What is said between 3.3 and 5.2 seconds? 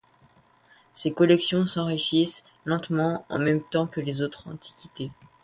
même temps que les autres antiquités.